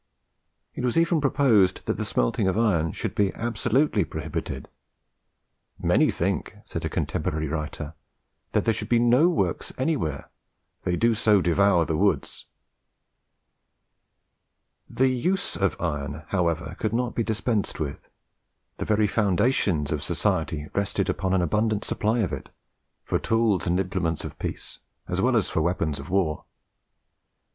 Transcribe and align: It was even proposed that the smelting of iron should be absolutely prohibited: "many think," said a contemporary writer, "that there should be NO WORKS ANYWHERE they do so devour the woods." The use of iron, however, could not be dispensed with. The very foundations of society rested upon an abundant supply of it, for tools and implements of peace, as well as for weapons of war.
It 0.73 0.83
was 0.83 0.97
even 0.97 1.21
proposed 1.21 1.85
that 1.85 1.93
the 1.95 2.05
smelting 2.05 2.47
of 2.47 2.57
iron 2.57 2.91
should 2.91 3.13
be 3.13 3.31
absolutely 3.35 4.03
prohibited: 4.03 4.67
"many 5.77 6.09
think," 6.09 6.55
said 6.65 6.83
a 6.83 6.89
contemporary 6.89 7.47
writer, 7.47 7.93
"that 8.53 8.65
there 8.65 8.73
should 8.73 8.89
be 8.89 8.97
NO 8.97 9.29
WORKS 9.29 9.71
ANYWHERE 9.77 10.27
they 10.81 10.95
do 10.95 11.13
so 11.13 11.39
devour 11.39 11.85
the 11.85 11.97
woods." 11.97 12.47
The 14.89 15.09
use 15.09 15.55
of 15.55 15.79
iron, 15.79 16.23
however, 16.29 16.75
could 16.79 16.93
not 16.93 17.13
be 17.13 17.21
dispensed 17.23 17.79
with. 17.79 18.09
The 18.77 18.85
very 18.85 19.05
foundations 19.05 19.91
of 19.91 20.01
society 20.01 20.67
rested 20.73 21.11
upon 21.11 21.35
an 21.35 21.43
abundant 21.43 21.85
supply 21.85 22.21
of 22.21 22.33
it, 22.33 22.49
for 23.03 23.19
tools 23.19 23.67
and 23.67 23.79
implements 23.79 24.25
of 24.25 24.39
peace, 24.39 24.79
as 25.07 25.21
well 25.21 25.35
as 25.37 25.47
for 25.51 25.61
weapons 25.61 25.99
of 25.99 26.09
war. 26.09 26.45